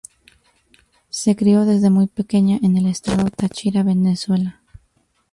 [1.11, 4.59] Se crio desde muy pequeña en el Estado Táchira, Venezuela.